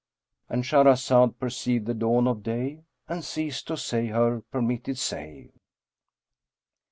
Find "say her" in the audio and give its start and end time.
3.77-4.41